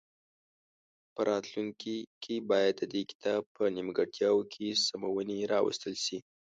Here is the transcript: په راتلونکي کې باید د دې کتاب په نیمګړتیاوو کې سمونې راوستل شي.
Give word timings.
په 1.13 1.21
راتلونکي 1.29 1.97
کې 2.23 2.35
باید 2.49 2.73
د 2.77 2.83
دې 2.93 3.01
کتاب 3.11 3.41
په 3.55 3.63
نیمګړتیاوو 3.75 4.49
کې 4.53 4.67
سمونې 4.85 5.37
راوستل 5.53 5.93
شي. 6.05 6.17